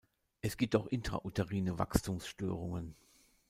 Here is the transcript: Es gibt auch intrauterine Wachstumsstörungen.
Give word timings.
Es 0.41 0.57
gibt 0.57 0.75
auch 0.75 0.87
intrauterine 0.87 1.77
Wachstumsstörungen. 1.77 2.95